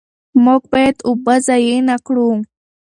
موږ 0.43 0.61
باید 0.71 0.97
اوبه 1.07 1.35
ضایع 1.47 1.77
نه 1.89 1.95
کړو. 2.05 2.29